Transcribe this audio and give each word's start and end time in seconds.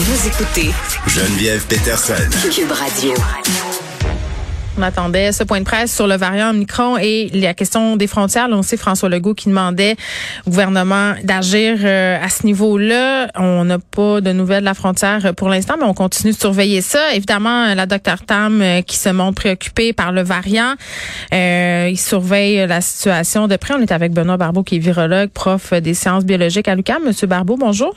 Vous 0.00 0.28
écoutez 0.28 0.70
Geneviève 1.08 1.66
Peterson. 1.66 2.14
Cube 2.54 2.70
Radio. 2.70 3.14
On 4.78 4.82
attendait 4.82 5.32
ce 5.32 5.42
point 5.42 5.58
de 5.58 5.64
presse 5.64 5.92
sur 5.92 6.06
le 6.06 6.16
variant 6.16 6.50
Omicron 6.50 6.98
et 6.98 7.30
la 7.34 7.52
question 7.52 7.96
des 7.96 8.06
frontières. 8.06 8.46
Là, 8.46 8.56
on 8.56 8.62
sait 8.62 8.76
François 8.76 9.08
Legault 9.08 9.34
qui 9.34 9.48
demandait 9.48 9.96
au 10.46 10.50
gouvernement 10.50 11.14
d'agir 11.24 11.78
euh, 11.82 12.16
à 12.22 12.28
ce 12.28 12.46
niveau-là. 12.46 13.28
On 13.34 13.64
n'a 13.64 13.80
pas 13.80 14.20
de 14.20 14.30
nouvelles 14.30 14.60
de 14.60 14.66
la 14.66 14.74
frontière 14.74 15.34
pour 15.34 15.48
l'instant, 15.48 15.74
mais 15.76 15.84
on 15.84 15.94
continue 15.94 16.32
de 16.32 16.38
surveiller 16.38 16.80
ça. 16.80 17.12
Évidemment, 17.14 17.74
la 17.74 17.86
docteur 17.86 18.24
Tam 18.24 18.62
euh, 18.62 18.82
qui 18.82 18.98
se 18.98 19.08
montre 19.08 19.34
préoccupée 19.34 19.92
par 19.92 20.12
le 20.12 20.22
variant. 20.22 20.74
Euh, 21.34 21.88
il 21.90 21.98
surveille 21.98 22.64
la 22.68 22.80
situation 22.80 23.48
de 23.48 23.56
près. 23.56 23.74
On 23.74 23.80
est 23.80 23.90
avec 23.90 24.12
Benoît 24.12 24.36
Barbeau 24.36 24.62
qui 24.62 24.76
est 24.76 24.78
virologue, 24.78 25.30
prof 25.30 25.72
des 25.72 25.94
sciences 25.94 26.24
biologiques 26.24 26.68
à 26.68 26.76
l'UQAM. 26.76 27.02
Monsieur 27.04 27.26
Barbeau, 27.26 27.56
bonjour. 27.56 27.96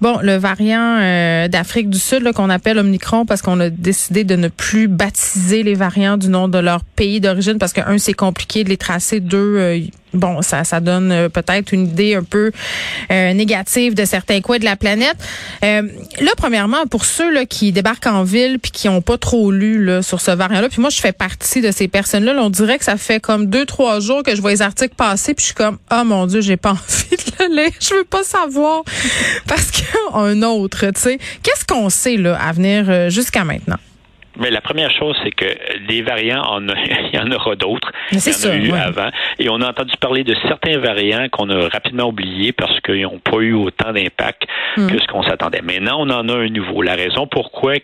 Bon, 0.00 0.18
le 0.22 0.36
variant 0.36 0.98
euh, 1.00 1.48
d'Afrique 1.48 1.90
du 1.90 1.98
Sud 1.98 2.30
qu'on 2.32 2.50
appelle 2.50 2.78
Omicron 2.78 3.26
parce 3.26 3.42
qu'on 3.42 3.60
a 3.60 3.70
décidé 3.70 4.24
de 4.24 4.36
ne 4.36 4.48
plus 4.48 4.88
baptiser 4.88 5.62
les 5.62 5.74
variants 5.74 6.16
du 6.16 6.28
nom 6.28 6.48
de 6.48 6.58
leur 6.58 6.84
pays 6.84 7.20
d'origine 7.20 7.58
parce 7.58 7.72
que 7.72 7.80
un 7.80 7.98
c'est 7.98 8.12
compliqué 8.12 8.64
de 8.64 8.68
les 8.68 8.76
tracer, 8.76 9.20
deux 9.20 9.56
euh, 9.58 9.80
bon, 10.14 10.42
ça, 10.42 10.64
ça 10.64 10.80
donne 10.80 11.12
euh, 11.12 11.28
peut-être 11.28 11.72
une 11.72 11.88
idée 11.88 12.14
un 12.14 12.22
peu 12.22 12.52
euh, 13.10 13.32
négative 13.32 13.94
de 13.94 14.04
certains 14.04 14.40
coins 14.40 14.58
de 14.58 14.64
la 14.64 14.76
planète. 14.76 15.16
Euh, 15.64 15.82
là, 16.20 16.30
premièrement, 16.36 16.86
pour 16.86 17.04
ceux 17.04 17.32
là, 17.32 17.44
qui 17.44 17.72
débarquent 17.72 18.06
en 18.06 18.22
ville 18.22 18.58
puis 18.58 18.70
qui 18.70 18.88
ont 18.88 19.02
pas 19.02 19.18
trop 19.18 19.50
lu 19.50 19.84
là, 19.84 20.02
sur 20.02 20.20
ce 20.20 20.30
variant-là, 20.30 20.68
puis 20.68 20.80
moi, 20.80 20.90
je 20.90 21.00
fais 21.00 21.12
partie 21.12 21.60
de 21.60 21.70
ces 21.70 21.88
personnes-là. 21.88 22.34
on 22.38 22.50
dirait 22.50 22.78
que 22.78 22.84
ça 22.84 22.96
fait 22.96 23.20
comme 23.20 23.46
deux, 23.46 23.66
trois 23.66 24.00
jours 24.00 24.22
que 24.22 24.34
je 24.34 24.40
vois 24.40 24.50
les 24.50 24.62
articles 24.62 24.94
passer, 24.94 25.34
puis 25.34 25.42
je 25.42 25.46
suis 25.46 25.54
comme, 25.54 25.78
oh 25.92 26.04
mon 26.04 26.26
Dieu, 26.26 26.40
j'ai 26.40 26.56
pas 26.56 26.70
envie 26.72 27.16
de 27.16 27.44
le 27.44 27.62
lire. 27.62 27.72
Je 27.80 27.94
veux 27.94 28.04
pas 28.04 28.22
savoir 28.22 28.82
parce 29.46 29.70
qu'un 29.70 30.42
autre, 30.42 30.86
tu 30.86 31.00
sais. 31.00 31.18
Qu'est-ce 31.42 31.64
qu'on 31.64 31.90
sait 31.90 32.16
là 32.16 32.38
à 32.40 32.52
venir 32.52 33.10
jusqu'à 33.10 33.44
maintenant? 33.44 33.78
Mais 34.36 34.50
la 34.50 34.60
première 34.60 34.90
chose, 34.90 35.16
c'est 35.22 35.30
que 35.30 35.86
des 35.86 36.02
variants, 36.02 36.60
il 37.12 37.14
y 37.14 37.18
en 37.18 37.30
aura 37.30 37.56
d'autres. 37.56 37.90
Il 38.12 38.18
y 38.18 38.46
en 38.46 38.50
a 38.50 38.56
eu 38.56 38.72
avant. 38.72 39.10
Et 39.38 39.48
on 39.48 39.60
a 39.60 39.70
entendu 39.70 39.96
parler 40.00 40.24
de 40.24 40.34
certains 40.48 40.78
variants 40.78 41.28
qu'on 41.30 41.50
a 41.50 41.68
rapidement 41.68 42.04
oubliés 42.04 42.52
parce 42.52 42.80
qu'ils 42.80 43.02
n'ont 43.02 43.18
pas 43.18 43.38
eu 43.38 43.54
autant 43.54 43.92
d'impact 43.92 44.42
hmm. 44.76 44.88
que 44.88 44.98
ce 44.98 45.06
qu'on 45.06 45.22
s'attendait. 45.22 45.62
Maintenant, 45.62 45.96
on 46.00 46.10
en 46.10 46.28
a 46.28 46.34
un 46.34 46.48
nouveau. 46.48 46.82
La 46.82 46.94
raison 46.94 47.26
pourquoi 47.26 47.74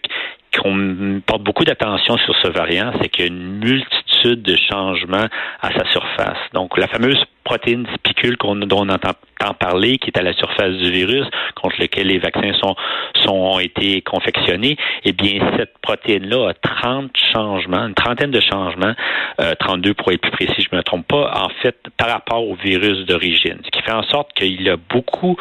qu'on 0.59 1.21
porte 1.25 1.43
beaucoup 1.43 1.65
d'attention 1.65 2.17
sur 2.19 2.35
ce 2.43 2.49
variant, 2.49 2.93
c'est 3.01 3.09
qu'il 3.09 3.25
y 3.25 3.29
a 3.29 3.31
une 3.31 3.59
multitude 3.59 4.43
de 4.43 4.57
changements 4.57 5.27
à 5.61 5.73
sa 5.73 5.85
surface. 5.93 6.39
Donc, 6.53 6.77
la 6.77 6.89
fameuse 6.89 7.23
protéine 7.51 7.85
spicule 7.97 8.37
qu'on, 8.37 8.55
dont 8.55 8.87
on 8.87 8.89
entend 8.89 9.11
parler, 9.59 9.99
qui 9.99 10.11
est 10.11 10.19
à 10.19 10.23
la 10.23 10.33
surface 10.35 10.73
du 10.77 10.93
virus, 10.93 11.27
contre 11.61 11.81
lequel 11.81 12.07
les 12.07 12.19
vaccins 12.19 12.53
sont, 12.63 12.77
sont 13.25 13.35
ont 13.35 13.59
été 13.59 14.03
confectionnés, 14.03 14.77
eh 15.05 15.13
bien, 15.13 15.41
cette 15.59 15.77
protéine-là 15.83 16.51
a 16.51 16.55
30 16.55 17.11
changements, 17.33 17.89
une 17.89 17.95
trentaine 17.95 18.31
de 18.31 18.41
changements, 18.41 18.95
euh, 19.41 19.55
32 19.59 19.95
pour 19.95 20.13
être 20.13 20.21
plus 20.21 20.31
précis, 20.31 20.65
je 20.71 20.77
me 20.77 20.83
trompe 20.85 21.09
pas, 21.09 21.33
en 21.45 21.49
fait, 21.61 21.77
par 21.97 22.11
rapport 22.11 22.49
au 22.49 22.55
virus 22.55 23.05
d'origine. 23.07 23.59
Ce 23.65 23.71
qui 23.71 23.83
fait 23.83 23.93
en 23.93 24.05
sorte 24.05 24.33
qu'il 24.35 24.69
a 24.69 24.77
beaucoup 24.77 25.37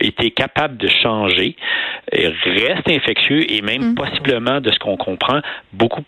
été 0.00 0.32
capable 0.32 0.76
de 0.76 0.88
changer, 0.88 1.56
reste 2.12 2.88
infectieux 2.90 3.50
et 3.50 3.62
même 3.62 3.92
mm. 3.92 3.94
possiblement, 3.94 4.60
de 4.60 4.70
ce 4.70 4.78
qu'on 4.78 4.98
comprend, 4.98 5.40
beaucoup 5.72 6.04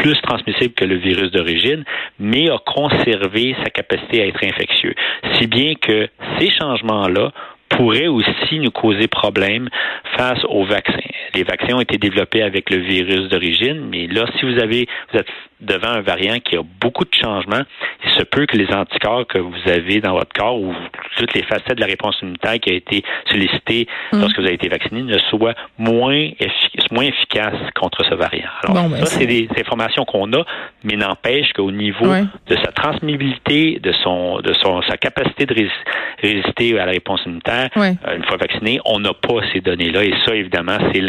plus 0.00 0.20
transmissible 0.22 0.72
que 0.74 0.84
le 0.86 0.96
virus 0.96 1.30
d'origine, 1.30 1.84
mais 2.18 2.50
a 2.50 2.58
conservé 2.58 3.54
sa 3.62 3.70
capacité 3.70 4.22
à 4.22 4.26
être 4.26 4.42
infectieux. 4.42 4.94
Si 5.34 5.46
bien 5.46 5.74
que 5.74 6.08
ces 6.38 6.50
changements-là 6.50 7.32
pourraient 7.70 8.08
aussi 8.08 8.58
nous 8.58 8.70
causer 8.70 9.08
problème 9.08 9.68
face 10.16 10.44
aux 10.44 10.64
vaccins. 10.64 10.98
Les 11.34 11.44
vaccins 11.44 11.76
ont 11.76 11.80
été 11.80 11.96
développés 11.96 12.42
avec 12.42 12.68
le 12.70 12.78
virus 12.78 13.28
d'origine, 13.28 13.88
mais 13.88 14.06
là, 14.06 14.26
si 14.38 14.44
vous 14.44 14.60
avez, 14.60 14.86
vous 15.12 15.20
êtes 15.20 15.28
devant 15.60 15.88
un 15.90 16.00
variant 16.00 16.38
qui 16.40 16.56
a 16.56 16.62
beaucoup 16.80 17.04
de 17.04 17.14
changements, 17.14 17.62
il 18.04 18.10
se 18.12 18.22
peut 18.24 18.46
que 18.46 18.56
les 18.56 18.72
anticorps 18.72 19.26
que 19.26 19.38
vous 19.38 19.58
avez 19.66 20.00
dans 20.00 20.12
votre 20.12 20.32
corps 20.32 20.58
ou 20.58 20.74
toutes 21.16 21.34
les 21.34 21.42
facettes 21.42 21.76
de 21.76 21.80
la 21.80 21.86
réponse 21.86 22.16
immunitaire 22.22 22.58
qui 22.58 22.70
a 22.70 22.74
été 22.74 23.02
sollicitée 23.30 23.86
mm. 24.12 24.20
lorsque 24.20 24.38
vous 24.38 24.46
avez 24.46 24.54
été 24.54 24.68
vacciné 24.68 25.02
ne 25.02 25.18
soient 25.30 25.54
moins, 25.78 26.30
moins 26.90 27.04
efficaces 27.04 27.60
contre 27.74 28.04
ce 28.04 28.14
variant. 28.14 28.48
Alors, 28.64 28.88
ben, 28.88 28.96
ça, 29.04 29.06
c'est 29.06 29.26
des 29.26 29.48
informations 29.58 30.04
qu'on 30.04 30.32
a, 30.32 30.44
mais 30.82 30.96
n'empêche 30.96 31.52
qu'au 31.52 31.70
niveau 31.70 32.06
de 32.06 32.56
sa 32.56 32.72
transmissibilité, 32.72 33.78
de 33.80 33.92
son, 33.92 34.40
de 34.40 34.54
son, 34.54 34.82
sa 34.82 34.96
capacité 34.96 35.46
de 35.46 35.68
résister 36.22 36.78
à 36.78 36.86
la 36.86 36.92
réponse 36.92 37.20
immunitaire, 37.26 37.59
euh, 37.76 38.16
une 38.16 38.24
fois 38.24 38.36
vacciné, 38.36 38.80
on 38.84 39.00
n'a 39.00 39.14
pas 39.14 39.40
ces 39.52 39.60
données-là. 39.60 40.04
Et 40.04 40.14
ça, 40.24 40.34
évidemment, 40.34 40.78
c'est 40.92 41.00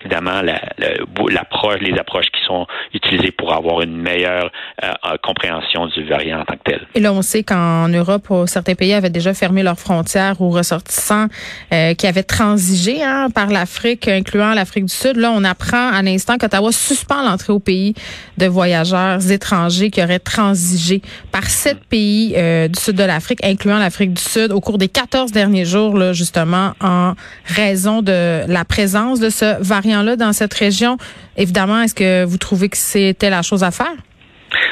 évidemment 0.00 0.42
l'approche, 0.42 1.80
les 1.80 1.98
approches 1.98 2.26
qui 2.26 2.44
sont 2.46 2.66
utilisées 2.94 3.32
pour 3.32 3.52
avoir 3.52 3.82
une 3.82 3.96
meilleure 3.96 4.50
euh, 4.84 4.92
compréhension 5.22 5.86
du 5.86 6.04
variant 6.04 6.40
en 6.40 6.44
tant 6.44 6.54
que 6.54 6.70
tel. 6.70 6.86
Et 6.94 7.00
là, 7.00 7.12
on 7.12 7.22
sait 7.22 7.42
qu'en 7.42 7.88
Europe, 7.88 8.28
certains 8.46 8.74
pays 8.74 8.94
avaient 8.94 9.10
déjà 9.10 9.34
fermé 9.34 9.62
leurs 9.62 9.78
frontières 9.78 10.40
aux 10.40 10.50
ressortissants 10.50 11.26
euh, 11.72 11.94
qui 11.94 12.06
avaient 12.06 12.22
transigé 12.22 13.02
hein, 13.02 13.28
par 13.34 13.48
l'Afrique, 13.48 14.08
incluant 14.08 14.54
l'Afrique 14.54 14.86
du 14.86 14.94
Sud. 14.94 15.16
Là, 15.16 15.32
on 15.34 15.44
apprend 15.44 15.90
à 15.92 16.02
l'instant 16.02 16.38
qu'Ottawa 16.38 16.72
suspend 16.72 17.22
l'entrée 17.22 17.52
au 17.52 17.58
pays 17.58 17.94
de 18.38 18.46
voyageurs 18.46 19.30
étrangers 19.30 19.90
qui 19.90 20.02
auraient 20.02 20.18
transigé 20.18 21.02
par 21.32 21.44
sept 21.44 21.84
pays 21.88 22.34
euh, 22.36 22.68
du 22.68 22.78
sud 22.78 22.96
de 22.96 23.04
l'Afrique, 23.04 23.44
incluant 23.44 23.78
l'Afrique 23.78 24.14
du 24.14 24.22
Sud, 24.22 24.52
au 24.52 24.60
cours 24.60 24.78
des 24.78 24.88
14 24.88 25.32
derniers 25.32 25.64
jours, 25.64 25.95
là, 25.96 26.12
justement, 26.12 26.72
en 26.80 27.14
raison 27.44 28.02
de 28.02 28.50
la 28.50 28.64
présence 28.64 29.20
de 29.20 29.30
ce 29.30 29.62
variant-là 29.62 30.16
dans 30.16 30.32
cette 30.32 30.54
région. 30.54 30.96
Évidemment, 31.36 31.82
est-ce 31.82 31.94
que 31.94 32.24
vous 32.24 32.38
trouvez 32.38 32.68
que 32.68 32.76
c'était 32.76 33.30
la 33.30 33.42
chose 33.42 33.62
à 33.64 33.70
faire? 33.70 33.96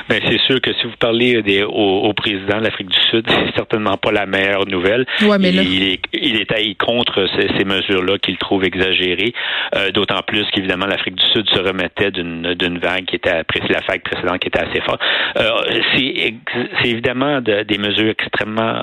Ben, 0.09 0.21
c'est 0.29 0.41
sûr 0.41 0.61
que 0.61 0.73
si 0.75 0.85
vous 0.85 0.97
parlez 0.99 1.43
des, 1.43 1.63
au, 1.63 2.13
président 2.15 2.59
de 2.59 2.65
l'Afrique 2.65 2.89
du 2.89 2.99
Sud, 3.11 3.25
c'est 3.29 3.55
certainement 3.55 3.97
pas 3.97 4.13
la 4.13 4.27
meilleure 4.27 4.67
nouvelle. 4.67 5.07
mais 5.39 5.51
il, 5.51 5.83
est, 5.83 6.01
il 6.13 6.41
est 6.41 6.75
contre 6.79 7.27
ces, 7.37 7.65
mesures-là 7.65 8.19
qu'il 8.19 8.37
trouve 8.37 8.65
exagérées, 8.65 9.33
euh, 9.75 9.91
d'autant 9.91 10.21
plus 10.27 10.45
qu'évidemment 10.53 10.87
l'Afrique 10.87 11.15
du 11.15 11.25
Sud 11.33 11.49
se 11.49 11.59
remettait 11.59 12.11
d'une 12.11 12.79
vague 12.79 13.07
qui 13.07 13.17
était 13.17 13.31
après 13.31 13.61
la 13.69 13.81
vague 13.89 14.03
précédente 14.03 14.39
qui 14.41 14.49
était 14.49 14.61
assez 14.61 14.81
forte. 14.83 15.01
Euh, 15.39 15.51
c'est 15.97 16.89
évidemment 16.89 17.41
des 17.41 17.79
mesures 17.79 18.11
extrêmement 18.11 18.83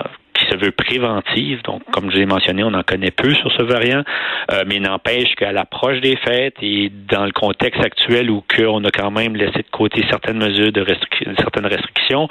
veut 0.57 0.71
préventive. 0.71 1.61
Donc, 1.63 1.83
comme 1.91 2.11
je 2.11 2.17
l'ai 2.17 2.25
mentionné, 2.25 2.63
on 2.63 2.73
en 2.73 2.83
connaît 2.83 3.11
peu 3.11 3.33
sur 3.33 3.51
ce 3.51 3.63
variant, 3.63 4.03
euh, 4.51 4.63
mais 4.67 4.79
n'empêche 4.79 5.33
qu'à 5.35 5.51
l'approche 5.51 5.99
des 6.01 6.15
fêtes 6.17 6.55
et 6.61 6.91
dans 7.09 7.25
le 7.25 7.31
contexte 7.31 7.83
actuel 7.83 8.29
où 8.29 8.43
on 8.67 8.83
a 8.83 8.91
quand 8.91 9.11
même 9.11 9.35
laissé 9.35 9.59
de 9.59 9.71
côté 9.71 10.03
certaines 10.09 10.37
mesures 10.37 10.71
de 10.71 10.85
certaines 11.37 11.65
restrictions, 11.65 12.27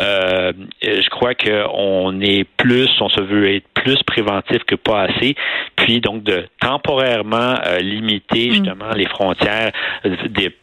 euh, 0.00 0.52
je 0.82 1.08
crois 1.10 1.34
qu'on 1.34 2.20
est 2.20 2.44
plus, 2.56 2.90
on 3.00 3.08
se 3.08 3.20
veut 3.20 3.54
être 3.54 3.66
plus 3.82 4.02
préventif 4.04 4.64
que 4.66 4.74
pas 4.74 5.02
assez, 5.02 5.34
puis 5.76 6.00
donc 6.00 6.22
de 6.22 6.46
temporairement 6.60 7.56
euh, 7.66 7.78
limiter 7.78 8.48
mm. 8.48 8.52
justement 8.52 8.92
les 8.94 9.06
frontières 9.06 9.72
des, 10.04 10.54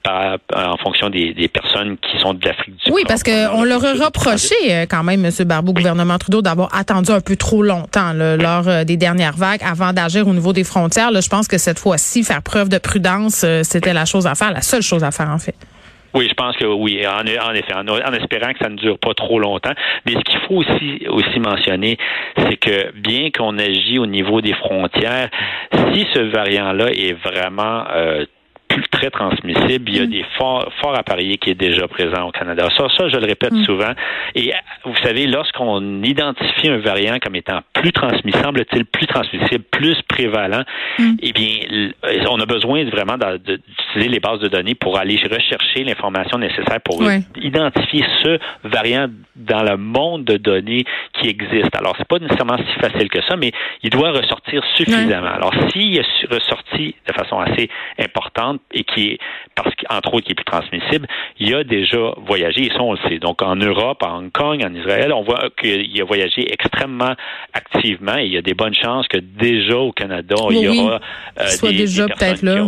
en 0.55 0.77
fonction 0.77 1.09
des, 1.09 1.49
personnes 1.53 1.97
qui 1.97 2.19
sont 2.19 2.33
de 2.33 2.45
l'Afrique 2.45 2.75
du 2.75 2.83
Sud. 2.83 2.93
Oui, 2.93 3.03
parce 3.07 3.23
qu'on 3.23 3.63
leur 3.63 3.83
a 3.85 3.93
reproché 4.05 4.85
quand 4.89 5.03
même, 5.03 5.25
M. 5.25 5.31
Barbeau, 5.45 5.73
gouvernement 5.73 6.17
Trudeau, 6.17 6.41
d'avoir 6.41 6.73
attendu 6.75 7.11
un 7.11 7.21
peu 7.21 7.35
trop 7.35 7.61
longtemps 7.61 8.13
lors 8.13 8.67
euh, 8.67 8.83
des 8.83 8.97
dernières 8.97 9.35
vagues 9.35 9.61
avant 9.63 9.93
d'agir 9.93 10.27
au 10.27 10.33
niveau 10.33 10.53
des 10.53 10.63
frontières. 10.63 11.09
je 11.19 11.29
pense 11.29 11.47
que 11.47 11.57
cette 11.57 11.79
fois-ci, 11.79 12.23
faire 12.23 12.41
preuve 12.41 12.69
de 12.69 12.77
prudence, 12.77 13.43
euh, 13.43 13.61
c'était 13.63 13.93
la 13.93 14.05
chose 14.05 14.27
à 14.27 14.35
faire, 14.35 14.51
la 14.51 14.61
seule 14.61 14.81
chose 14.81 15.03
à 15.03 15.11
faire 15.11 15.29
en 15.29 15.39
fait. 15.39 15.55
Oui, 16.15 16.27
je 16.29 16.33
pense 16.33 16.55
que 16.55 16.65
oui, 16.65 17.05
en, 17.05 17.25
effet, 17.25 17.73
en, 17.73 18.13
espérant 18.13 18.53
que 18.53 18.59
ça 18.59 18.69
ne 18.69 18.77
dure 18.77 18.97
pas 18.97 19.13
trop 19.13 19.37
longtemps. 19.37 19.73
Mais 20.05 20.13
ce 20.13 20.19
qu'il 20.19 20.39
faut 20.47 20.55
aussi 20.55 21.05
aussi 21.09 21.39
mentionner, 21.41 21.97
c'est 22.37 22.55
que 22.55 22.91
bien 22.93 23.31
qu'on 23.31 23.57
agit 23.57 23.99
au 23.99 24.05
niveau 24.05 24.39
des 24.39 24.53
frontières, 24.53 25.29
si 25.93 26.07
ce 26.13 26.19
variant-là 26.19 26.91
est 26.91 27.13
vraiment 27.13 27.83
euh, 27.93 28.25
très 28.91 29.09
transmissible. 29.09 29.89
Il 29.89 29.95
y 29.95 29.99
a 29.99 30.05
mm. 30.05 30.09
des 30.09 30.25
forts, 30.37 30.71
forts 30.81 30.97
appareils 30.97 31.37
qui 31.37 31.51
est 31.51 31.55
déjà 31.55 31.87
présent 31.87 32.27
au 32.27 32.31
Canada. 32.31 32.67
Ça, 32.77 32.87
ça, 32.97 33.09
je 33.09 33.17
le 33.17 33.25
répète 33.25 33.53
mm. 33.53 33.63
souvent. 33.63 33.91
Et 34.35 34.51
vous 34.83 34.95
savez, 35.03 35.27
lorsqu'on 35.27 36.03
identifie 36.03 36.69
un 36.69 36.77
variant 36.77 37.17
comme 37.19 37.35
étant 37.35 37.59
plus 37.73 37.91
transmissible, 37.91 38.43
semble-t-il 38.43 38.85
plus 38.85 39.07
transmissible, 39.07 39.63
plus 39.71 40.01
prévalent, 40.03 40.63
mm. 40.99 41.13
eh 41.21 41.33
bien, 41.33 41.91
on 42.29 42.39
a 42.39 42.45
besoin 42.45 42.83
vraiment 42.85 43.17
d'utiliser 43.17 44.09
les 44.09 44.19
bases 44.19 44.39
de 44.39 44.47
données 44.47 44.75
pour 44.75 44.97
aller 44.97 45.17
rechercher 45.17 45.83
l'information 45.83 46.37
nécessaire 46.37 46.81
pour 46.83 47.01
identifier 47.41 48.05
ce 48.23 48.39
variant 48.63 49.07
dans 49.35 49.63
le 49.63 49.77
monde 49.77 50.23
de 50.25 50.37
données 50.37 50.85
qui 51.13 51.29
existe. 51.29 51.75
Alors, 51.75 51.95
c'est 51.97 52.07
pas 52.07 52.19
nécessairement 52.19 52.57
si 52.57 52.79
facile 52.79 53.09
que 53.09 53.21
ça, 53.23 53.35
mais 53.35 53.51
il 53.83 53.89
doit 53.89 54.11
ressortir 54.11 54.63
suffisamment. 54.75 55.27
Alors, 55.27 55.53
s'il 55.71 55.97
est 55.97 56.05
ressorti 56.31 56.95
de 57.07 57.13
façon 57.13 57.39
assez 57.39 57.69
importante 57.99 58.61
et 58.71 58.83
qui 58.83 59.11
est, 59.11 59.19
parce 59.55 59.73
qu'entre 59.75 60.13
autres, 60.13 60.25
qui 60.25 60.31
est 60.31 60.35
plus 60.35 60.45
transmissible, 60.45 61.07
il 61.39 61.53
a 61.55 61.63
déjà 61.63 62.13
voyagé, 62.25 62.65
et 62.65 62.69
ça, 62.69 62.81
on 62.81 62.93
le 62.93 62.99
sait. 63.07 63.19
Donc, 63.19 63.41
en 63.41 63.55
Europe, 63.55 64.03
à 64.03 64.13
Hong 64.13 64.31
Kong, 64.31 64.63
en 64.63 64.73
Israël, 64.73 65.13
on 65.13 65.23
voit 65.23 65.49
qu'il 65.59 66.01
a 66.01 66.05
voyagé 66.05 66.51
extrêmement 66.51 67.15
activement 67.53 68.17
et 68.17 68.25
il 68.25 68.31
y 68.33 68.37
a 68.37 68.41
des 68.41 68.53
bonnes 68.53 68.73
chances 68.73 69.07
que 69.07 69.17
déjà 69.17 69.77
au 69.77 69.91
Canada, 69.91 70.35
il 70.49 70.59
y 70.59 70.67
aura 70.67 70.99
euh, 71.39 71.47
soit 71.47 71.71
des, 71.71 71.77
déjà 71.77 72.07
peut-être 72.07 72.41
là. 72.41 72.67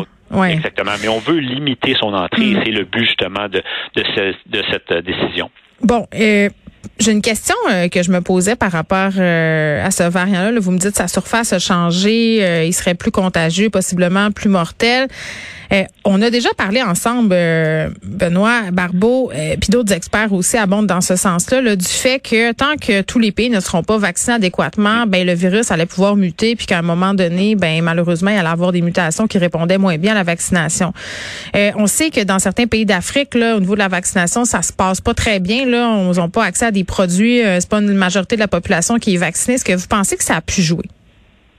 Exactement. 0.50 0.92
Mais 1.02 1.08
on 1.08 1.20
veut 1.20 1.40
limiter 1.40 1.96
son 2.00 2.14
entrée. 2.14 2.54
Mm. 2.54 2.62
C'est 2.64 2.72
le 2.72 2.84
but 2.84 3.06
justement 3.06 3.48
de, 3.48 3.62
de, 3.96 4.34
de 4.48 4.64
cette 4.72 4.94
décision. 5.06 5.50
Bon, 5.82 6.06
euh, 6.16 6.50
j'ai 7.00 7.12
une 7.12 7.22
question 7.22 7.56
euh, 7.70 7.88
que 7.88 8.04
je 8.04 8.12
me 8.12 8.22
posais 8.22 8.56
par 8.56 8.72
rapport 8.72 9.12
euh, 9.18 9.86
à 9.86 9.92
ce 9.92 10.04
variant-là. 10.04 10.60
Vous 10.60 10.72
me 10.72 10.78
dites 10.78 10.96
sa 10.96 11.08
surface 11.08 11.54
a 11.54 11.60
changé, 11.60 12.40
euh, 12.42 12.64
il 12.64 12.74
serait 12.74 12.96
plus 12.96 13.12
contagieux, 13.12 13.70
possiblement 13.70 14.32
plus 14.32 14.50
mortel. 14.50 15.08
Euh, 15.74 15.84
on 16.06 16.22
a 16.22 16.30
déjà 16.30 16.50
parlé 16.56 16.82
ensemble, 16.82 17.30
euh, 17.34 17.90
Benoît 18.04 18.72
Barbeau, 18.72 19.32
euh, 19.32 19.56
puis 19.60 19.70
d'autres 19.70 19.94
experts 19.94 20.32
aussi 20.32 20.58
abondent 20.58 20.88
dans 20.88 21.02
ce 21.02 21.16
sens-là, 21.16 21.76
du 21.76 21.86
fait 21.86 22.20
que 22.20 22.54
tant 22.54 22.76
que 22.80 23.02
tous 23.02 23.20
les 23.20 23.32
pays 23.32 23.50
ne 23.50 23.60
seront 23.60 23.84
pas 23.84 23.98
vaccinés 23.98 24.36
adéquatement, 24.36 25.06
ben 25.08 25.26
le 25.26 25.34
virus 25.34 25.72
allait 25.72 25.86
pouvoir 25.86 26.16
muter, 26.16 26.56
puis 26.56 26.66
qu'à 26.66 26.80
un 26.80 26.84
moment 26.84 27.14
donné, 27.14 27.56
ben 27.56 27.82
malheureusement, 27.82 28.32
il 28.32 28.38
allait 28.38 28.48
avoir 28.48 28.72
des 28.72 28.82
mutations 28.82 29.28
qui 29.28 29.38
répondaient 29.38 29.78
moins 29.78 29.98
bien 29.98 30.14
à 30.14 30.16
la 30.16 30.24
vaccination. 30.24 30.94
on 31.54 31.88
sait 31.88 32.10
que 32.10 32.24
dans 32.24 32.40
certains 32.40 32.68
pays 32.68 32.86
d'Afrique, 32.86 33.36
là, 33.36 33.58
au 33.58 33.60
niveau 33.60 33.74
de 33.74 33.80
la 33.80 33.88
vaccination, 33.88 34.46
ça 34.46 34.62
se 34.62 34.72
passe 34.72 35.02
pas 35.02 35.14
très 35.14 35.40
bien. 35.40 35.66
Là, 35.66 35.90
on 35.90 36.12
n'a 36.14 36.28
pas 36.30 36.44
accès 36.44 36.66
à 36.66 36.72
des 36.72 36.84
produits. 36.88 37.42
c'est 37.44 37.69
pas 37.69 37.80
une 37.80 37.94
majorité 37.94 38.36
de 38.36 38.42
la 38.42 38.48
population 38.48 38.98
qui 38.98 39.13
est 39.13 39.18
vaccinée. 39.18 39.56
Est-ce 39.56 39.66
que 39.66 39.74
vous 39.74 39.88
pensez 39.88 40.18
que 40.18 40.24
ça 40.24 40.38
a 40.38 40.42
pu 40.42 40.62
jouer? 40.62 40.86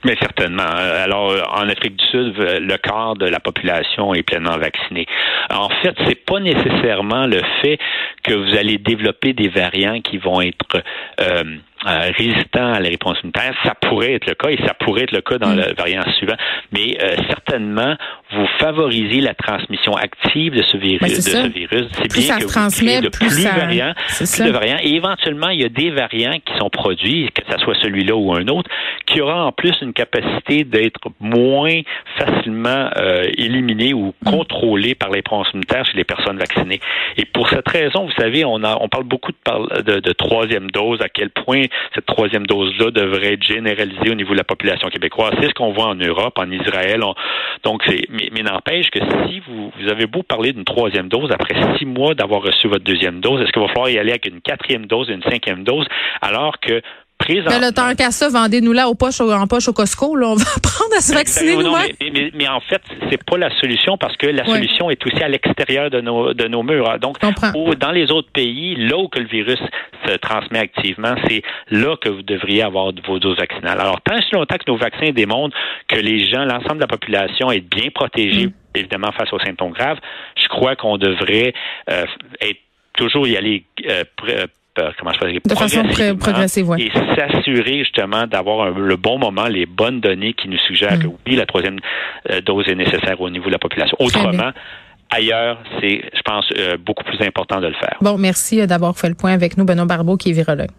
Mais 0.05 0.17
certainement. 0.21 0.63
Alors, 0.63 1.33
en 1.55 1.69
Afrique 1.69 1.97
du 1.97 2.05
Sud, 2.07 2.35
le 2.39 2.77
quart 2.77 3.17
de 3.17 3.27
la 3.27 3.41
population 3.41 4.15
est 4.15 4.23
pleinement 4.23 4.57
vaccinée. 4.57 5.07
En 5.51 5.69
fait, 5.69 5.95
c'est 6.07 6.25
pas 6.25 6.39
nécessairement 6.39 7.27
le 7.27 7.41
fait 7.63 7.79
que 8.23 8.35
vous 8.35 8.57
allez 8.57 8.79
développer 8.79 9.33
des 9.33 9.49
variants 9.49 10.01
qui 10.01 10.19
vont 10.19 10.41
être 10.41 10.83
euh, 11.21 11.43
euh, 11.87 12.11
résistant 12.17 12.75
à 12.75 12.81
la 12.81 12.89
réponse 12.89 13.19
immunitaire. 13.21 13.55
Ça 13.65 13.75
pourrait 13.75 14.15
être 14.15 14.27
le 14.27 14.35
cas 14.35 14.51
et 14.51 14.59
ça 14.67 14.75
pourrait 14.75 15.05
être 15.05 15.13
le 15.13 15.21
cas 15.21 15.39
dans 15.39 15.55
mm. 15.55 15.57
le 15.57 15.75
variant 15.75 16.03
suivant. 16.17 16.37
Mais 16.73 16.97
euh, 17.01 17.17
certainement, 17.29 17.97
vous 18.39 18.47
favorisez 18.59 19.21
la 19.21 19.35
transmission 19.35 19.95
active 19.95 20.55
de 20.55 20.63
ce 20.63 20.77
virus. 20.77 21.01
Ben, 21.01 21.09
de 21.09 21.15
ce 21.15 21.49
virus. 21.49 21.87
C'est 21.93 22.13
bien 22.13 22.39
que 22.39 22.45
vous 22.45 23.03
de 23.03 23.09
plus, 23.09 23.45
variants, 23.45 23.95
plus 24.07 24.39
de 24.41 24.51
variants. 24.51 24.79
Et 24.83 24.95
éventuellement, 24.95 25.49
il 25.49 25.61
y 25.61 25.65
a 25.65 25.69
des 25.69 25.91
variants 25.91 26.39
qui 26.45 26.57
sont 26.59 26.71
produits, 26.71 27.29
que 27.35 27.43
ce 27.51 27.59
soit 27.59 27.75
celui-là 27.83 28.15
ou 28.15 28.33
un 28.35 28.47
autre, 28.49 28.71
qui 29.07 29.21
aura 29.21 29.45
en 29.45 29.53
plus 29.53 29.75
une 29.83 29.93
capacité 29.93 30.65
d'être 30.65 31.01
moins 31.21 31.81
facilement 32.17 32.91
euh, 32.97 33.25
éliminé 33.37 33.93
ou 33.93 34.15
mm. 34.23 34.31
contrôlé 34.31 34.95
par 34.95 35.11
les 35.11 35.23
immunitaire 35.53 35.85
chez 35.85 35.97
les 35.97 36.05
personnes 36.05 36.39
vaccinées. 36.39 36.81
Et 37.17 37.25
pour 37.25 37.49
cette 37.49 37.69
raison, 37.69 38.07
vous 38.07 38.13
savez, 38.19 38.45
on, 38.45 38.63
a, 38.65 38.79
on 38.81 38.89
parle 38.89 39.05
beaucoup 39.05 39.33
de, 39.33 39.83
de, 39.83 40.01
de 40.01 40.13
troisième 40.13 40.71
dose, 40.71 41.01
à 41.03 41.09
quel 41.09 41.31
point 41.31 41.65
cette 41.95 42.07
troisième 42.07 42.47
dose-là 42.47 42.91
devrait 42.91 43.35
être 43.35 43.43
généralisée 43.43 44.11
au 44.11 44.15
niveau 44.15 44.33
de 44.33 44.39
la 44.39 44.45
population 44.45 44.89
québécoise. 44.89 45.35
C'est 45.41 45.49
ce 45.49 45.55
qu'on 45.55 45.73
voit 45.73 45.89
en 45.89 45.95
Europe, 45.95 46.39
en 46.39 46.51
Israël. 46.51 47.03
Donc, 47.63 47.83
c'est, 47.87 48.03
mais, 48.11 48.43
n'empêche 48.43 48.91
que 48.91 49.01
si 49.27 49.41
vous, 49.41 49.73
vous 49.79 49.89
avez 49.89 50.07
beau 50.07 50.23
parler 50.23 50.53
d'une 50.53 50.65
troisième 50.65 51.09
dose 51.09 51.31
après 51.33 51.55
six 51.77 51.87
mois 51.87 52.15
d'avoir 52.15 52.43
reçu 52.43 52.69
votre 52.69 52.85
deuxième 52.85 53.21
dose, 53.21 53.43
est-ce 53.43 53.53
qu'il 53.53 53.63
va 53.63 53.69
falloir 53.69 53.91
y 53.91 53.99
aller 53.99 54.11
avec 54.11 54.27
une 54.27 54.41
quatrième 54.41 54.87
dose 54.87 55.09
une 55.09 55.23
cinquième 55.23 55.65
dose 55.65 55.87
alors 56.21 56.61
que 56.61 56.83
mais 57.29 57.59
le 57.61 57.73
temps 57.73 57.95
qu'à 57.95 58.11
ça, 58.11 58.29
vendez-nous 58.29 58.73
là 58.73 58.89
au 58.89 58.95
poche, 58.95 59.21
en 59.21 59.47
poche 59.47 59.69
au 59.69 59.73
Costco. 59.73 60.17
Là. 60.17 60.29
On 60.29 60.35
va 60.35 60.45
apprendre 60.57 60.95
à 60.97 61.01
se 61.01 61.13
vacciner 61.13 61.57
nous 61.57 61.75
mais, 62.01 62.31
mais, 62.35 62.49
en 62.49 62.61
fait, 62.61 62.81
c'est 63.11 63.23
pas 63.23 63.37
la 63.37 63.51
solution 63.61 63.99
parce 63.99 64.17
que 64.17 64.27
la 64.27 64.45
solution 64.45 64.91
est 64.91 65.05
aussi 65.07 65.23
à 65.23 65.29
l'extérieur 65.29 65.91
de 65.91 66.01
nos, 66.01 66.33
de 66.33 66.49
nos 66.49 66.63
murs. 66.63 66.91
Hein. 66.91 66.99
Donc, 66.99 67.19
dans 67.21 67.91
les 67.91 68.11
autres 68.11 68.31
pays, 68.33 68.77
là 68.77 68.97
où 68.97 69.09
que 69.09 69.19
le 69.19 69.27
virus 69.27 69.61
se 70.07 70.17
transmet 70.17 70.59
activement, 70.59 71.15
c'est 71.29 71.43
là 71.71 71.97
que 71.97 72.09
vous 72.09 72.23
devriez 72.23 72.63
avoir 72.63 72.93
vos 73.07 73.19
doses 73.19 73.39
vaccinales. 73.39 73.81
Alors, 73.81 74.01
tant 74.01 74.21
si 74.21 74.35
longtemps 74.35 74.57
que 74.57 74.71
nos 74.71 74.77
vaccins 74.77 75.11
démontrent 75.11 75.57
que 75.89 75.97
les 75.97 76.27
gens, 76.31 76.45
l'ensemble 76.45 76.77
de 76.77 76.83
la 76.83 76.87
population 76.87 77.51
est 77.51 77.61
bien 77.61 77.91
protégée, 77.95 78.47
mm. 78.47 78.53
évidemment, 78.75 79.13
face 79.13 79.33
aux 79.33 79.41
symptômes 79.41 79.73
graves, 79.73 79.99
je 80.41 80.49
crois 80.49 80.77
qu'on 80.77 80.97
devrait 80.97 81.53
euh, 81.91 82.05
être 82.41 82.61
toujours 82.95 83.27
y 83.27 83.37
aller 83.37 83.65
euh, 83.89 84.05
comment 84.99 85.13
je 85.13 85.39
de 85.39 85.55
façon 85.55 86.17
progressive, 86.19 86.67
et 86.79 86.91
s'assurer 87.17 87.79
justement 87.79 88.27
d'avoir 88.27 88.71
le 88.71 88.97
bon 88.97 89.19
moment, 89.19 89.47
les 89.47 89.67
bonnes 89.67 90.01
données 90.01 90.33
qui 90.35 90.49
nous 90.49 90.59
suggèrent 90.59 90.99
mm. 90.99 91.03
que 91.03 91.07
oui, 91.27 91.37
la 91.37 91.47
troisième 91.47 91.79
euh, 92.31 92.41
dose 92.41 92.69
est 92.69 92.75
nécessaire 92.75 93.21
au 93.21 93.31
niveau 93.31 93.47
de 93.47 93.53
la 93.53 93.59
population. 93.59 93.97
Autrement, 94.01 94.51
ailleurs, 95.11 95.59
c'est, 95.81 96.03
je 96.15 96.23
pense, 96.25 96.47
euh, 96.57 96.77
beaucoup 96.79 97.05
plus 97.05 97.21
important 97.27 97.61
de 97.61 97.67
le 97.67 97.75
faire. 97.75 97.97
Bon, 98.01 98.19
merci 98.19 98.61
euh, 98.61 98.67
d'avoir 98.67 98.97
fait 98.97 99.09
le 99.09 99.15
point 99.15 99.33
avec 99.33 99.57
nous, 99.57 99.65
Benoît 99.65 99.87
Barbeau, 99.87 100.17
qui 100.17 100.31
est 100.31 100.33
virologue. 100.33 100.71